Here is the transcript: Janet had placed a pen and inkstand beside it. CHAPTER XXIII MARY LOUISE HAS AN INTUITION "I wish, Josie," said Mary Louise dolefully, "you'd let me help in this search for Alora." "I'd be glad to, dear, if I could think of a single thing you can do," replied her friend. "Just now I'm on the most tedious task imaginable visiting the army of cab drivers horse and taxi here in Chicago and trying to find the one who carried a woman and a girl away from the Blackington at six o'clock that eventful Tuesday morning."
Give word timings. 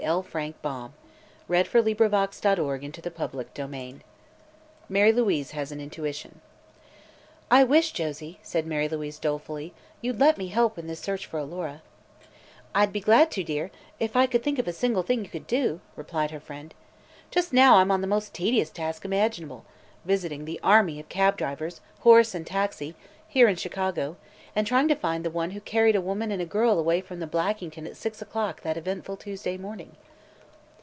Janet 0.07 0.15
had 0.25 0.31
placed 0.63 1.69
a 1.69 1.69
pen 1.69 1.69
and 1.75 1.75
inkstand 1.91 1.93
beside 1.95 2.57
it. 2.57 2.93
CHAPTER 2.93 3.45
XXIII 3.51 3.99
MARY 4.89 5.13
LOUISE 5.13 5.51
HAS 5.51 5.71
AN 5.71 5.79
INTUITION 5.79 6.41
"I 7.51 7.63
wish, 7.63 7.91
Josie," 7.91 8.39
said 8.41 8.65
Mary 8.65 8.89
Louise 8.89 9.19
dolefully, 9.19 9.75
"you'd 10.01 10.19
let 10.19 10.39
me 10.39 10.47
help 10.47 10.79
in 10.79 10.87
this 10.87 10.99
search 10.99 11.27
for 11.27 11.37
Alora." 11.37 11.83
"I'd 12.73 12.91
be 12.91 12.99
glad 12.99 13.29
to, 13.29 13.43
dear, 13.43 13.69
if 13.99 14.15
I 14.15 14.25
could 14.25 14.41
think 14.41 14.57
of 14.57 14.67
a 14.67 14.73
single 14.73 15.03
thing 15.03 15.23
you 15.23 15.29
can 15.29 15.43
do," 15.43 15.81
replied 15.95 16.31
her 16.31 16.39
friend. 16.39 16.73
"Just 17.29 17.53
now 17.53 17.75
I'm 17.75 17.91
on 17.91 18.01
the 18.01 18.07
most 18.07 18.33
tedious 18.33 18.71
task 18.71 19.05
imaginable 19.05 19.65
visiting 20.03 20.45
the 20.45 20.59
army 20.63 20.99
of 20.99 21.09
cab 21.09 21.37
drivers 21.37 21.79
horse 21.99 22.33
and 22.33 22.47
taxi 22.47 22.95
here 23.27 23.47
in 23.47 23.55
Chicago 23.55 24.17
and 24.53 24.67
trying 24.67 24.89
to 24.89 24.95
find 24.95 25.23
the 25.23 25.29
one 25.29 25.51
who 25.51 25.61
carried 25.61 25.95
a 25.95 26.01
woman 26.01 26.29
and 26.29 26.41
a 26.41 26.45
girl 26.45 26.77
away 26.77 26.99
from 26.99 27.21
the 27.21 27.25
Blackington 27.27 27.87
at 27.87 27.95
six 27.95 28.21
o'clock 28.21 28.61
that 28.63 28.75
eventful 28.75 29.15
Tuesday 29.15 29.55
morning." 29.57 29.95